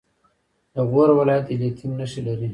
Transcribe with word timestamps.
د 0.73 0.75
غور 0.89 1.09
ولایت 1.19 1.45
د 1.47 1.51
لیتیم 1.61 1.91
نښې 1.99 2.21
لري. 2.27 2.49